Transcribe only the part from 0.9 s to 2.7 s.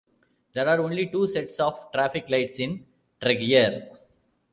two sets of traffic lights